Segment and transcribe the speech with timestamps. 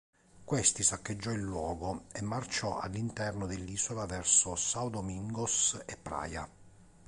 [0.43, 6.49] Questi saccheggiò il luogo e marciò all'interno dell'isola verso São Domingos e Praia.